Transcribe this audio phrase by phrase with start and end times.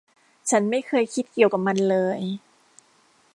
[0.49, 2.19] ฉันไม่เคยคิดเกี่ยวกับมันเลย